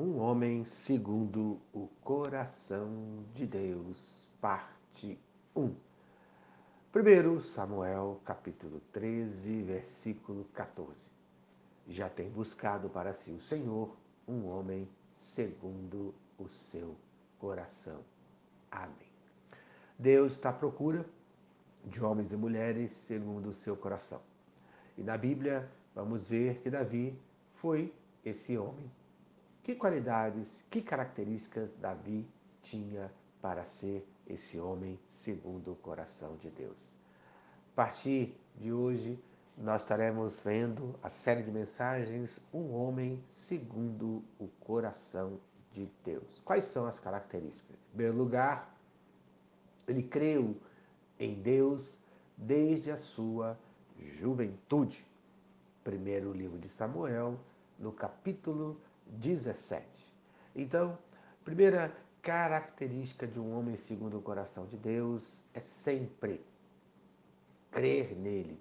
Um 0.00 0.20
homem 0.20 0.64
segundo 0.64 1.60
o 1.74 1.88
coração 2.04 3.24
de 3.34 3.44
Deus, 3.44 4.28
parte 4.40 5.18
1. 5.56 5.74
Primeiro 6.92 7.40
Samuel, 7.40 8.20
capítulo 8.24 8.80
13, 8.92 9.60
versículo 9.62 10.44
14. 10.54 10.94
Já 11.88 12.08
tem 12.08 12.30
buscado 12.30 12.88
para 12.88 13.12
si 13.12 13.32
o 13.32 13.40
Senhor 13.40 13.96
um 14.28 14.46
homem 14.46 14.88
segundo 15.16 16.14
o 16.38 16.48
seu 16.48 16.94
coração. 17.40 17.98
Amém. 18.70 19.10
Deus 19.98 20.34
está 20.34 20.50
à 20.50 20.52
procura 20.52 21.04
de 21.84 22.00
homens 22.04 22.32
e 22.32 22.36
mulheres 22.36 22.92
segundo 23.08 23.48
o 23.48 23.52
seu 23.52 23.76
coração. 23.76 24.20
E 24.96 25.02
na 25.02 25.18
Bíblia 25.18 25.68
vamos 25.92 26.24
ver 26.24 26.60
que 26.60 26.70
Davi 26.70 27.18
foi 27.54 27.92
esse 28.24 28.56
homem 28.56 28.88
que 29.68 29.74
qualidades, 29.74 30.48
que 30.70 30.80
características 30.80 31.68
Davi 31.76 32.26
tinha 32.62 33.12
para 33.42 33.66
ser 33.66 34.08
esse 34.26 34.58
homem 34.58 34.98
segundo 35.10 35.72
o 35.72 35.76
coração 35.76 36.36
de 36.36 36.48
Deus? 36.48 36.90
A 37.74 37.76
partir 37.76 38.34
de 38.56 38.72
hoje, 38.72 39.22
nós 39.58 39.82
estaremos 39.82 40.40
vendo 40.40 40.98
a 41.02 41.10
série 41.10 41.42
de 41.42 41.50
mensagens 41.50 42.40
Um 42.50 42.72
Homem 42.72 43.22
Segundo 43.28 44.24
o 44.38 44.48
Coração 44.58 45.38
de 45.74 45.86
Deus. 46.02 46.40
Quais 46.46 46.64
são 46.64 46.86
as 46.86 46.98
características? 46.98 47.76
Em 47.76 47.88
primeiro 47.90 48.16
lugar, 48.16 48.74
ele 49.86 50.02
creu 50.02 50.56
em 51.20 51.34
Deus 51.42 51.98
desde 52.38 52.90
a 52.90 52.96
sua 52.96 53.58
juventude. 53.98 55.06
Primeiro 55.84 56.32
livro 56.32 56.58
de 56.58 56.70
Samuel, 56.70 57.38
no 57.78 57.92
capítulo 57.92 58.80
17. 59.08 59.86
Então, 60.54 60.98
primeira 61.44 61.92
característica 62.22 63.26
de 63.26 63.38
um 63.38 63.56
homem 63.56 63.76
segundo 63.76 64.18
o 64.18 64.22
coração 64.22 64.66
de 64.66 64.76
Deus 64.76 65.40
é 65.54 65.60
sempre 65.60 66.44
crer 67.70 68.14
nele 68.16 68.60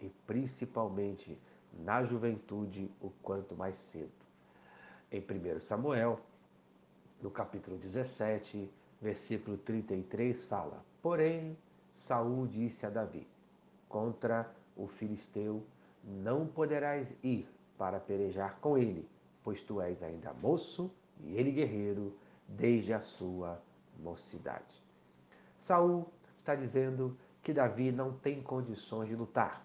e 0.00 0.08
principalmente 0.26 1.38
na 1.72 2.04
juventude 2.04 2.90
o 3.00 3.10
quanto 3.22 3.54
mais 3.54 3.76
cedo. 3.78 4.12
Em 5.10 5.20
1 5.20 5.60
Samuel, 5.60 6.20
no 7.22 7.30
capítulo 7.30 7.76
17, 7.78 8.70
versículo 9.00 9.56
33 9.58 10.44
fala: 10.44 10.84
Porém, 11.02 11.56
Saul 11.92 12.46
disse 12.46 12.86
a 12.86 12.90
Davi: 12.90 13.26
Contra 13.88 14.50
o 14.76 14.86
filisteu 14.86 15.64
não 16.02 16.46
poderás 16.46 17.12
ir 17.22 17.48
para 17.78 17.98
pelejar 17.98 18.58
com 18.60 18.76
ele, 18.76 19.08
pois 19.44 19.62
tu 19.62 19.80
és 19.80 20.02
ainda 20.02 20.32
moço 20.32 20.90
e 21.20 21.36
ele 21.36 21.52
guerreiro 21.52 22.16
desde 22.48 22.92
a 22.92 23.00
sua 23.00 23.62
mocidade. 24.02 24.82
Saul 25.58 26.06
está 26.40 26.54
dizendo 26.54 27.16
que 27.42 27.52
Davi 27.52 27.92
não 27.92 28.12
tem 28.12 28.42
condições 28.42 29.08
de 29.08 29.14
lutar, 29.14 29.64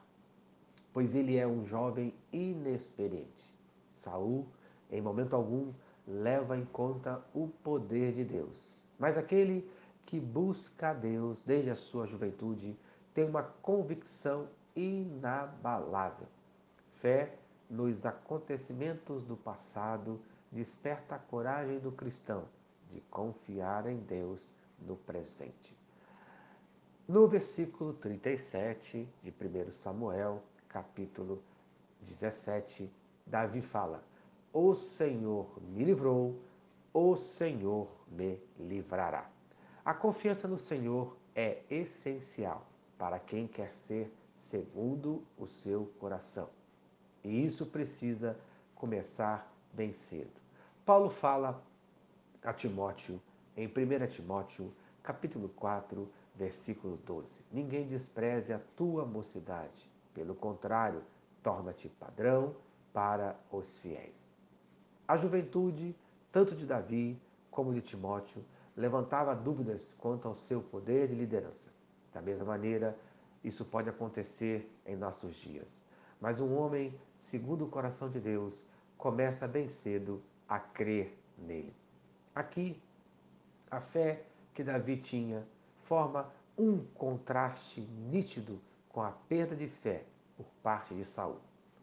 pois 0.93 1.15
ele 1.15 1.37
é 1.37 1.47
um 1.47 1.65
jovem 1.65 2.13
inexperiente. 2.31 3.55
Saul, 3.95 4.45
em 4.91 5.01
momento 5.01 5.35
algum, 5.35 5.73
leva 6.05 6.57
em 6.57 6.65
conta 6.65 7.23
o 7.33 7.47
poder 7.63 8.13
de 8.13 8.23
Deus. 8.23 8.79
Mas 8.97 9.17
aquele 9.17 9.69
que 10.05 10.19
busca 10.19 10.89
a 10.89 10.93
Deus 10.93 11.41
desde 11.43 11.69
a 11.69 11.75
sua 11.75 12.05
juventude 12.05 12.75
tem 13.13 13.25
uma 13.25 13.43
convicção 13.43 14.47
inabalável. 14.75 16.27
Fé 16.95 17.37
nos 17.69 18.05
acontecimentos 18.05 19.23
do 19.23 19.37
passado 19.37 20.19
desperta 20.51 21.15
a 21.15 21.19
coragem 21.19 21.79
do 21.79 21.91
cristão 21.91 22.45
de 22.91 22.99
confiar 23.01 23.85
em 23.87 23.97
Deus 23.97 24.51
no 24.79 24.95
presente. 24.95 25.77
No 27.07 27.27
versículo 27.27 27.93
37 27.93 29.07
de 29.23 29.29
1 29.29 29.71
Samuel, 29.71 30.41
capítulo 30.67 31.41
17, 32.01 32.91
Davi 33.25 33.61
fala: 33.61 34.03
O 34.51 34.73
Senhor 34.73 35.47
me 35.61 35.83
livrou, 35.83 36.39
o 36.93 37.15
Senhor 37.15 37.87
me 38.07 38.39
livrará. 38.59 39.29
A 39.85 39.93
confiança 39.93 40.47
no 40.47 40.57
Senhor 40.57 41.15
é 41.35 41.63
essencial 41.69 42.65
para 42.97 43.19
quem 43.19 43.47
quer 43.47 43.73
ser 43.73 44.11
segundo 44.35 45.23
o 45.37 45.47
seu 45.47 45.85
coração. 45.99 46.58
E 47.23 47.45
isso 47.45 47.65
precisa 47.65 48.37
começar 48.75 49.51
bem 49.73 49.93
cedo. 49.93 50.31
Paulo 50.85 51.09
fala 51.09 51.61
a 52.43 52.53
Timóteo, 52.53 53.21
em 53.55 53.67
1 53.67 54.07
Timóteo, 54.07 54.73
capítulo 55.03 55.49
4, 55.49 56.09
versículo 56.35 56.97
12: 57.05 57.41
Ninguém 57.51 57.87
despreze 57.87 58.53
a 58.53 58.59
tua 58.75 59.05
mocidade, 59.05 59.89
pelo 60.13 60.33
contrário, 60.33 61.03
torna-te 61.43 61.89
padrão 61.89 62.55
para 62.93 63.35
os 63.51 63.77
fiéis. 63.79 64.15
A 65.07 65.17
juventude, 65.17 65.95
tanto 66.31 66.55
de 66.55 66.65
Davi 66.65 67.19
como 67.51 67.73
de 67.73 67.81
Timóteo, 67.81 68.43
levantava 68.75 69.35
dúvidas 69.35 69.93
quanto 69.97 70.27
ao 70.27 70.35
seu 70.35 70.61
poder 70.61 71.07
de 71.09 71.15
liderança. 71.15 71.69
Da 72.13 72.21
mesma 72.21 72.45
maneira, 72.45 72.97
isso 73.43 73.65
pode 73.65 73.89
acontecer 73.89 74.71
em 74.85 74.95
nossos 74.95 75.35
dias. 75.35 75.79
Mas 76.19 76.39
um 76.39 76.53
homem, 76.57 76.93
segundo 77.17 77.65
o 77.65 77.69
coração 77.69 78.09
de 78.09 78.19
Deus, 78.19 78.61
começa 78.97 79.47
bem 79.47 79.67
cedo 79.67 80.21
a 80.47 80.59
crer 80.59 81.17
nele. 81.37 81.73
Aqui, 82.35 82.81
a 83.71 83.79
fé 83.79 84.23
que 84.53 84.63
Davi 84.63 84.97
tinha 84.97 85.47
forma 85.83 86.29
um 86.57 86.83
contraste 86.93 87.81
nítido 87.81 88.59
com 88.89 89.01
a 89.01 89.11
perda 89.11 89.55
de 89.55 89.67
fé 89.67 90.03
por 90.35 90.45
parte 90.61 90.93
de 90.93 91.05
Saul. 91.05 91.39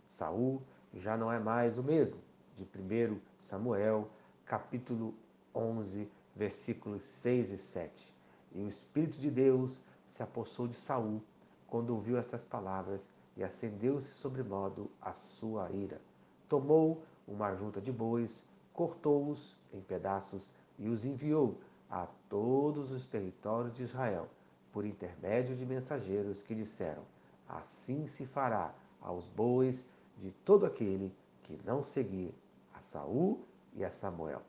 Saul 0.09 0.61
já 0.93 1.17
não 1.17 1.33
é 1.33 1.39
mais 1.39 1.79
o 1.79 1.83
mesmo. 1.83 2.19
De 2.57 2.65
1 2.65 3.19
Samuel, 3.39 4.11
capítulo 4.45 5.15
11, 5.55 6.11
versículos 6.35 7.03
6 7.03 7.53
e 7.53 7.59
7. 7.59 8.15
E 8.55 8.63
o 8.63 8.69
Espírito 8.69 9.19
de 9.19 9.31
Deus 9.31 9.81
se 10.11 10.23
apossou 10.23 10.69
de 10.69 10.75
Saul 10.75 11.23
quando 11.67 11.91
ouviu 11.91 12.19
estas 12.19 12.45
palavras 12.45 13.03
e 13.37 13.45
acendeu-se 13.45 14.13
sobremodo 14.13 14.91
a 15.01 15.13
sua 15.13 15.71
ira. 15.71 16.01
Tomou 16.49 17.03
uma 17.27 17.55
junta 17.55 17.81
de 17.81 17.93
bois, 17.93 18.45
cortou-os 18.73 19.57
em 19.73 19.81
pedaços 19.81 20.51
e 20.79 20.89
os 20.89 21.05
enviou 21.05 21.59
a 21.91 22.07
todos 22.29 22.91
os 22.93 23.07
territórios 23.07 23.75
de 23.75 23.83
Israel, 23.83 24.29
por 24.73 24.85
intermédio 24.85 25.57
de 25.57 25.65
mensageiros 25.65 26.43
que 26.43 26.55
disseram: 26.55 27.03
Assim 27.49 28.07
se 28.07 28.27
fará 28.27 28.75
aos 29.01 29.27
bois 29.29 29.87
de 30.19 30.31
todo 30.45 30.67
aquele 30.67 31.15
que 31.43 31.59
não 31.65 31.83
seguir 31.83 32.35
a 32.75 32.81
Saul 32.81 33.45
e 33.75 33.85
a 33.85 33.91
Samuel. 33.91 34.43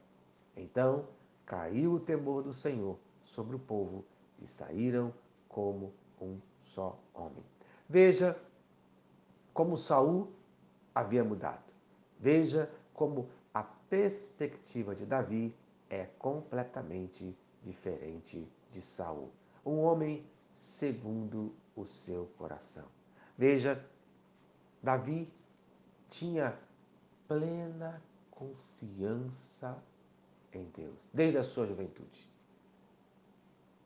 Então 0.55 1.05
caiu 1.45 1.93
o 1.93 1.99
temor 1.99 2.43
do 2.43 2.53
Senhor 2.53 2.97
sobre 3.21 3.55
o 3.55 3.59
povo 3.59 4.03
e 4.41 4.47
saíram 4.47 5.13
como 5.47 5.93
um 6.21 6.39
só 6.63 6.97
homem. 7.13 7.43
Veja 7.87 8.37
como 9.57 9.75
Saul 9.75 10.31
havia 10.93 11.23
mudado. 11.23 11.73
Veja 12.19 12.71
como 12.93 13.27
a 13.51 13.63
perspectiva 13.63 14.93
de 14.93 15.03
Davi 15.03 15.51
é 15.89 16.05
completamente 16.19 17.35
diferente 17.63 18.47
de 18.71 18.81
Saul. 18.83 19.31
Um 19.65 19.79
homem 19.79 20.23
segundo 20.55 21.55
o 21.75 21.85
seu 21.85 22.27
coração. 22.37 22.85
Veja, 23.35 23.83
Davi 24.83 25.27
tinha 26.07 26.55
plena 27.27 27.99
confiança 28.29 29.75
em 30.53 30.65
Deus, 30.65 30.99
desde 31.11 31.39
a 31.39 31.43
sua 31.43 31.65
juventude. 31.65 32.29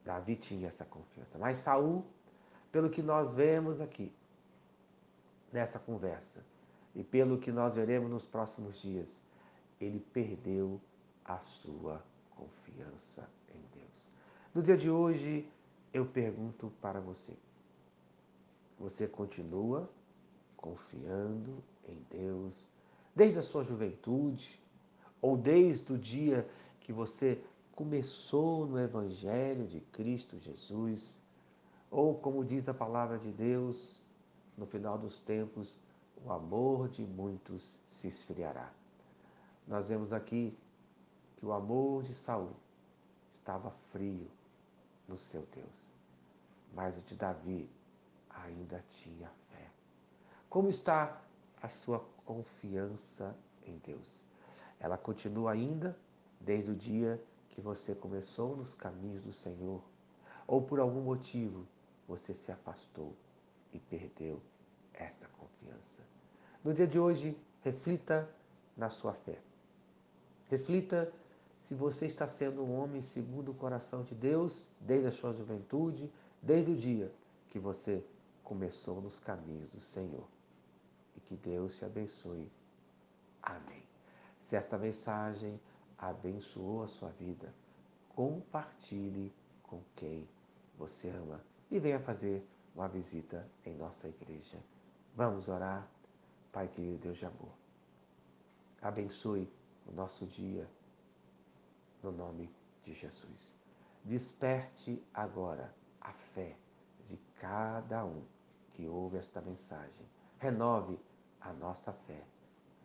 Davi 0.04 0.36
tinha 0.36 0.68
essa 0.68 0.84
confiança. 0.84 1.38
Mas 1.38 1.60
Saul, 1.60 2.04
pelo 2.74 2.90
que 2.90 3.02
nós 3.02 3.36
vemos 3.36 3.80
aqui 3.80 4.14
nessa 5.52 5.80
conversa 5.80 6.44
e 6.96 7.04
pelo 7.04 7.38
que 7.38 7.52
nós 7.52 7.76
veremos 7.76 8.10
nos 8.10 8.26
próximos 8.26 8.82
dias, 8.82 9.10
ele 9.80 10.00
perdeu 10.00 10.80
a 11.24 11.40
sua 11.40 12.04
confiança 12.36 13.28
em 13.54 13.80
Deus. 13.80 14.12
No 14.54 14.62
dia 14.62 14.78
de 14.78 14.90
hoje, 14.90 15.48
eu 15.94 16.06
pergunto 16.06 16.72
para 16.82 17.00
você: 17.00 17.34
você 18.80 19.08
continua 19.08 19.90
confiando 20.58 21.64
em 21.88 21.98
Deus 22.10 22.54
desde 23.16 23.40
a 23.40 23.42
sua 23.42 23.64
juventude 23.64 24.60
ou 25.22 25.38
desde 25.38 25.92
o 25.94 25.98
dia 25.98 26.48
que 26.82 26.92
você 26.92 27.42
começou 27.76 28.66
no 28.66 28.80
Evangelho 28.80 29.66
de 29.68 29.80
Cristo 29.80 30.38
Jesus? 30.40 31.20
Ou, 31.90 32.16
como 32.16 32.46
diz 32.46 32.68
a 32.70 32.74
palavra 32.74 33.18
de 33.18 33.32
Deus, 33.32 34.01
no 34.58 34.66
final 34.66 34.98
dos 34.98 35.20
tempos, 35.20 35.78
o 36.26 36.32
amor 36.32 36.90
de 36.90 37.04
muitos 37.04 37.72
se 37.88 38.08
esfriará. 38.08 38.72
Nós 39.68 39.90
vemos 39.90 40.14
aqui 40.14 40.58
que 41.38 41.46
o 41.46 41.54
amor 41.54 42.04
de 42.04 42.14
Saul 42.14 42.52
estava 43.34 43.72
frio 43.92 44.30
no 45.08 45.18
seu 45.18 45.42
Deus, 45.54 45.88
mas 46.74 46.98
o 46.98 47.02
de 47.02 47.16
Davi 47.16 47.70
ainda 48.30 48.84
tinha 48.90 49.30
fé. 49.50 49.70
Como 50.50 50.70
está 50.70 51.22
a 51.62 51.70
sua 51.70 52.00
confiança 52.26 53.36
em 53.66 53.78
Deus? 53.80 54.08
Ela 54.80 54.98
continua 54.98 55.52
ainda 55.52 55.98
desde 56.40 56.72
o 56.72 56.76
dia 56.76 57.24
que 57.50 57.62
você 57.62 57.94
começou 57.94 58.56
nos 58.56 58.76
caminhos 58.76 59.24
do 59.24 59.34
Senhor, 59.34 59.82
ou 60.48 60.62
por 60.62 60.80
algum 60.80 61.02
motivo 61.02 61.68
você 62.08 62.34
se 62.34 62.52
afastou 62.52 63.16
e 63.74 63.80
perdeu 63.80 64.42
esta 64.94 65.28
confiança. 65.28 66.02
No 66.64 66.74
dia 66.74 66.88
de 66.88 67.00
hoje, 67.00 67.38
reflita 67.64 68.30
na 68.76 68.90
sua 68.90 69.14
fé. 69.14 69.40
Reflita 70.50 71.12
se 71.64 71.74
você 71.74 72.06
está 72.06 72.28
sendo 72.28 72.64
um 72.64 72.78
homem 72.78 73.02
segundo 73.02 73.52
o 73.52 73.56
coração 73.56 74.04
de 74.04 74.14
Deus 74.14 74.66
desde 74.80 75.08
a 75.08 75.12
sua 75.12 75.34
juventude, 75.34 76.12
desde 76.42 76.72
o 76.72 76.76
dia 76.76 77.12
que 77.50 77.60
você 77.60 78.04
começou 78.44 79.02
nos 79.02 79.20
caminhos 79.20 79.70
do 79.70 79.80
Senhor. 79.80 80.28
E 81.16 81.20
que 81.22 81.36
Deus 81.36 81.78
te 81.78 81.86
abençoe. 81.86 82.52
Amém. 83.42 83.84
Se 84.48 84.56
esta 84.56 84.78
mensagem 84.78 85.60
abençoou 85.98 86.84
a 86.84 86.88
sua 86.88 87.10
vida, 87.12 87.54
compartilhe 88.10 89.32
com 89.64 89.82
quem 89.96 90.28
você 90.78 91.10
ama 91.10 91.42
e 91.70 91.80
venha 91.80 92.00
fazer 92.00 92.46
uma 92.76 92.88
visita 92.88 93.48
em 93.66 93.76
nossa 93.76 94.08
igreja. 94.08 94.58
Vamos 95.16 95.48
orar, 95.50 95.88
Pai 96.52 96.68
querido 96.68 96.98
Deus 96.98 97.18
de 97.18 97.26
amor. 97.26 97.54
Abençoe 98.82 99.50
o 99.86 99.92
nosso 99.92 100.26
dia 100.26 100.68
no 102.02 102.12
nome 102.12 102.50
de 102.84 102.94
Jesus. 102.94 103.54
Desperte 104.04 105.02
agora 105.14 105.74
a 106.00 106.12
fé 106.12 106.58
de 107.06 107.18
cada 107.40 108.04
um 108.06 108.24
que 108.74 108.88
ouve 108.88 109.18
esta 109.18 109.42
mensagem. 109.42 110.06
Renove 110.40 111.00
a 111.40 111.54
nossa 111.54 111.94
fé 111.94 112.24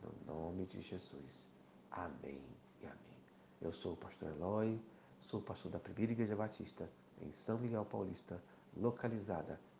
no 0.02 0.34
nome 0.34 0.66
de 0.66 0.80
Jesus. 0.82 1.46
Amém 1.90 2.42
e 2.82 2.86
amém. 2.86 3.18
Eu 3.60 3.72
sou 3.72 3.94
o 3.94 3.96
pastor 3.96 4.28
Eloy, 4.30 4.80
sou 5.20 5.40
pastor 5.40 5.72
da 5.72 5.78
Primeira 5.78 6.12
Igreja 6.12 6.36
Batista 6.36 6.88
em 7.20 7.32
São 7.32 7.58
Miguel 7.58 7.84
Paulista, 7.86 8.42
localizada 8.76 9.58